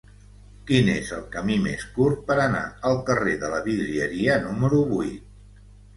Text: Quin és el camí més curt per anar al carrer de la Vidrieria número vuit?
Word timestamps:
Quin 0.69 0.87
és 0.93 1.09
el 1.17 1.27
camí 1.35 1.57
més 1.65 1.83
curt 1.97 2.23
per 2.31 2.37
anar 2.45 2.63
al 2.93 2.97
carrer 3.11 3.35
de 3.45 3.53
la 3.55 3.61
Vidrieria 3.69 4.39
número 4.47 4.81
vuit? 4.95 5.65